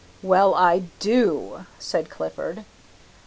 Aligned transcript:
"Well, 0.23 0.55
I 0.55 0.85
do," 0.97 1.67
said 1.77 2.09
Clifford. 2.09 2.65